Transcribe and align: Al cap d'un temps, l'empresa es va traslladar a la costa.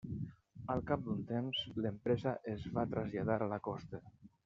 Al 0.75 0.81
cap 0.91 1.03
d'un 1.09 1.19
temps, 1.33 1.61
l'empresa 1.85 2.35
es 2.57 2.69
va 2.79 2.89
traslladar 2.97 3.41
a 3.41 3.55
la 3.57 3.65
costa. 3.73 4.07